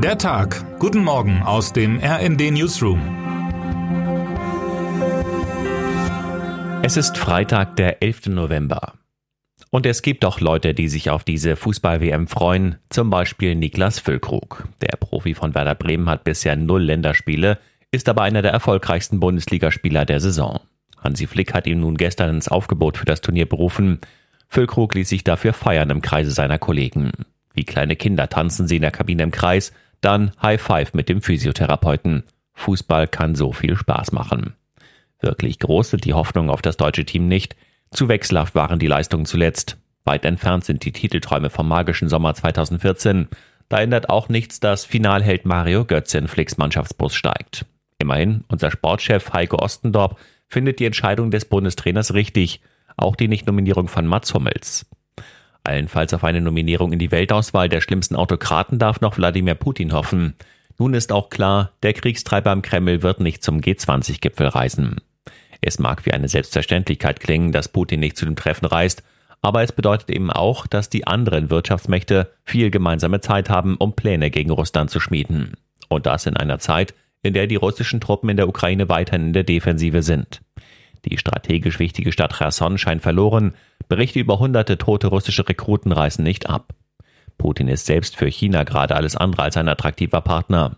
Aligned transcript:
Der 0.00 0.16
Tag. 0.16 0.78
Guten 0.78 1.02
Morgen 1.02 1.42
aus 1.42 1.72
dem 1.72 1.98
RND 1.98 2.52
Newsroom. 2.52 3.00
Es 6.84 6.96
ist 6.96 7.18
Freitag, 7.18 7.74
der 7.74 8.00
11. 8.00 8.26
November. 8.26 8.92
Und 9.70 9.86
es 9.86 10.02
gibt 10.02 10.24
auch 10.24 10.38
Leute, 10.38 10.72
die 10.72 10.86
sich 10.86 11.10
auf 11.10 11.24
diese 11.24 11.56
Fußball-WM 11.56 12.28
freuen, 12.28 12.76
zum 12.90 13.10
Beispiel 13.10 13.56
Niklas 13.56 13.98
Füllkrug. 13.98 14.68
Der 14.82 14.96
Profi 14.98 15.34
von 15.34 15.56
Werder 15.56 15.74
Bremen 15.74 16.08
hat 16.08 16.22
bisher 16.22 16.54
null 16.54 16.84
Länderspiele, 16.84 17.58
ist 17.90 18.08
aber 18.08 18.22
einer 18.22 18.42
der 18.42 18.52
erfolgreichsten 18.52 19.18
Bundesligaspieler 19.18 20.04
der 20.04 20.20
Saison. 20.20 20.60
Hansi 20.98 21.26
Flick 21.26 21.54
hat 21.54 21.66
ihn 21.66 21.80
nun 21.80 21.96
gestern 21.96 22.36
ins 22.36 22.46
Aufgebot 22.46 22.98
für 22.98 23.06
das 23.06 23.20
Turnier 23.20 23.48
berufen. 23.48 23.98
Füllkrug 24.48 24.94
ließ 24.94 25.08
sich 25.08 25.24
dafür 25.24 25.54
feiern 25.54 25.90
im 25.90 26.02
Kreise 26.02 26.30
seiner 26.30 26.60
Kollegen. 26.60 27.10
Wie 27.52 27.64
kleine 27.64 27.96
Kinder 27.96 28.28
tanzen 28.28 28.68
sie 28.68 28.76
in 28.76 28.82
der 28.82 28.92
Kabine 28.92 29.24
im 29.24 29.32
Kreis, 29.32 29.72
dann 30.00 30.32
High 30.42 30.60
Five 30.60 30.94
mit 30.94 31.08
dem 31.08 31.22
Physiotherapeuten. 31.22 32.24
Fußball 32.54 33.08
kann 33.08 33.34
so 33.34 33.52
viel 33.52 33.76
Spaß 33.76 34.12
machen. 34.12 34.54
Wirklich 35.20 35.58
groß 35.58 35.90
sind 35.90 36.04
die 36.04 36.14
Hoffnungen 36.14 36.50
auf 36.50 36.62
das 36.62 36.76
deutsche 36.76 37.04
Team 37.04 37.28
nicht. 37.28 37.56
Zu 37.90 38.08
wechselhaft 38.08 38.54
waren 38.54 38.78
die 38.78 38.86
Leistungen 38.86 39.26
zuletzt. 39.26 39.76
Weit 40.04 40.24
entfernt 40.24 40.64
sind 40.64 40.84
die 40.84 40.92
Titelträume 40.92 41.50
vom 41.50 41.68
magischen 41.68 42.08
Sommer 42.08 42.34
2014. 42.34 43.28
Da 43.68 43.80
ändert 43.80 44.08
auch 44.08 44.28
nichts, 44.28 44.60
dass 44.60 44.84
Finalheld 44.84 45.44
Mario 45.44 45.84
Götze 45.84 46.18
in 46.18 46.28
Flicks 46.28 46.56
Mannschaftsbus 46.56 47.14
steigt. 47.14 47.66
Immerhin, 47.98 48.44
unser 48.48 48.70
Sportchef 48.70 49.32
Heiko 49.32 49.58
Ostendorp 49.62 50.18
findet 50.46 50.80
die 50.80 50.86
Entscheidung 50.86 51.30
des 51.30 51.44
Bundestrainers 51.44 52.14
richtig, 52.14 52.62
auch 52.96 53.16
die 53.16 53.28
Nichtnominierung 53.28 53.88
von 53.88 54.06
Mats 54.06 54.32
Hummels. 54.32 54.86
Allenfalls 55.68 56.14
auf 56.14 56.24
eine 56.24 56.40
Nominierung 56.40 56.92
in 56.92 56.98
die 56.98 57.10
Weltauswahl 57.10 57.68
der 57.68 57.80
schlimmsten 57.80 58.16
Autokraten 58.16 58.78
darf 58.78 59.00
noch 59.00 59.18
Wladimir 59.18 59.54
Putin 59.54 59.92
hoffen. 59.92 60.34
Nun 60.78 60.94
ist 60.94 61.12
auch 61.12 61.28
klar, 61.28 61.72
der 61.82 61.92
Kriegstreiber 61.92 62.52
im 62.52 62.62
Kreml 62.62 63.02
wird 63.02 63.20
nicht 63.20 63.42
zum 63.42 63.60
G20-Gipfel 63.60 64.48
reisen. 64.48 64.96
Es 65.60 65.78
mag 65.78 66.06
wie 66.06 66.12
eine 66.12 66.28
Selbstverständlichkeit 66.28 67.20
klingen, 67.20 67.52
dass 67.52 67.68
Putin 67.68 68.00
nicht 68.00 68.16
zu 68.16 68.24
dem 68.24 68.36
Treffen 68.36 68.66
reist, 68.66 69.02
aber 69.42 69.62
es 69.62 69.72
bedeutet 69.72 70.10
eben 70.10 70.30
auch, 70.30 70.66
dass 70.66 70.88
die 70.88 71.06
anderen 71.06 71.50
Wirtschaftsmächte 71.50 72.32
viel 72.44 72.70
gemeinsame 72.70 73.20
Zeit 73.20 73.50
haben, 73.50 73.76
um 73.76 73.94
Pläne 73.94 74.30
gegen 74.30 74.50
Russland 74.50 74.90
zu 74.90 75.00
schmieden. 75.00 75.54
Und 75.88 76.06
das 76.06 76.26
in 76.26 76.36
einer 76.36 76.58
Zeit, 76.58 76.94
in 77.22 77.34
der 77.34 77.46
die 77.46 77.56
russischen 77.56 78.00
Truppen 78.00 78.30
in 78.30 78.36
der 78.36 78.48
Ukraine 78.48 78.88
weiterhin 78.88 79.28
in 79.28 79.32
der 79.32 79.44
Defensive 79.44 80.02
sind. 80.02 80.40
Die 81.10 81.16
strategisch 81.16 81.78
wichtige 81.78 82.12
Stadt 82.12 82.36
Cherson 82.36 82.76
scheint 82.76 83.02
verloren. 83.02 83.54
Berichte 83.88 84.18
über 84.18 84.38
hunderte 84.38 84.76
tote 84.76 85.06
russische 85.06 85.48
Rekruten 85.48 85.92
reißen 85.92 86.22
nicht 86.22 86.50
ab. 86.50 86.74
Putin 87.38 87.68
ist 87.68 87.86
selbst 87.86 88.16
für 88.16 88.26
China 88.26 88.64
gerade 88.64 88.94
alles 88.94 89.16
andere 89.16 89.42
als 89.42 89.56
ein 89.56 89.68
attraktiver 89.68 90.20
Partner. 90.20 90.76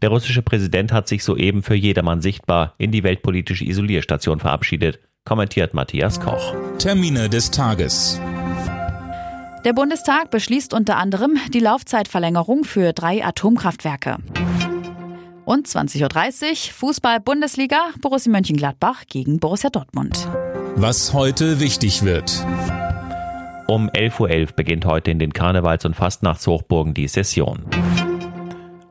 Der 0.00 0.10
russische 0.10 0.42
Präsident 0.42 0.92
hat 0.92 1.08
sich 1.08 1.24
soeben 1.24 1.62
für 1.62 1.74
jedermann 1.74 2.22
sichtbar 2.22 2.74
in 2.78 2.92
die 2.92 3.02
weltpolitische 3.02 3.64
Isolierstation 3.64 4.38
verabschiedet, 4.38 5.00
kommentiert 5.24 5.74
Matthias 5.74 6.20
Koch. 6.20 6.54
Termine 6.78 7.28
des 7.28 7.50
Tages. 7.50 8.20
Der 9.64 9.72
Bundestag 9.72 10.30
beschließt 10.30 10.72
unter 10.72 10.96
anderem 10.96 11.36
die 11.52 11.58
Laufzeitverlängerung 11.58 12.64
für 12.64 12.92
drei 12.92 13.24
Atomkraftwerke. 13.24 14.18
Und 15.48 15.66
20.30 15.66 16.50
Uhr 16.50 16.72
Fußball-Bundesliga 16.74 17.78
Borussia 18.02 18.30
Mönchengladbach 18.30 19.04
gegen 19.08 19.40
Borussia 19.40 19.70
Dortmund. 19.70 20.28
Was 20.76 21.14
heute 21.14 21.58
wichtig 21.58 22.02
wird. 22.02 22.44
Um 23.66 23.88
11.11 23.88 24.20
Uhr 24.20 24.46
beginnt 24.54 24.84
heute 24.84 25.10
in 25.10 25.18
den 25.18 25.32
Karnevals- 25.32 25.86
und 25.86 25.96
Fastnachtshochburgen 25.96 26.92
die 26.92 27.08
Session. 27.08 27.64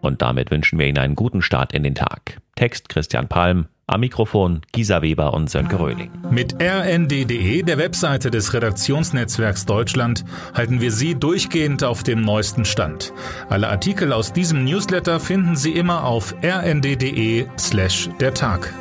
Und 0.01 0.23
damit 0.23 0.49
wünschen 0.49 0.79
wir 0.79 0.87
Ihnen 0.87 0.97
einen 0.97 1.13
guten 1.13 1.43
Start 1.43 1.73
in 1.73 1.83
den 1.83 1.93
Tag. 1.93 2.41
Text 2.55 2.89
Christian 2.89 3.27
Palm, 3.27 3.67
am 3.87 4.01
Mikrofon 4.01 4.61
Gisa 4.73 5.01
Weber 5.01 5.33
und 5.33 5.49
Sönke 5.49 5.79
Röhling. 5.79 6.11
Mit 6.29 6.61
rnd.de, 6.61 7.63
der 7.63 7.77
Webseite 7.77 8.29
des 8.29 8.53
Redaktionsnetzwerks 8.53 9.65
Deutschland, 9.65 10.25
halten 10.53 10.81
wir 10.81 10.91
Sie 10.91 11.15
durchgehend 11.15 11.83
auf 11.83 12.03
dem 12.03 12.21
neuesten 12.21 12.65
Stand. 12.65 13.13
Alle 13.49 13.69
Artikel 13.69 14.11
aus 14.11 14.33
diesem 14.33 14.65
Newsletter 14.65 15.19
finden 15.19 15.55
Sie 15.55 15.71
immer 15.71 16.03
auf 16.03 16.35
rnd.de 16.43 17.45
slash 17.57 18.09
der 18.19 18.33
Tag. 18.33 18.73